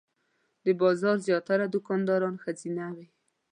د 0.65 0.67
بازار 0.81 1.17
زیاتره 1.27 1.65
دوکانداران 1.73 2.35
ښځینه 2.43 2.85
وې. 2.95 3.07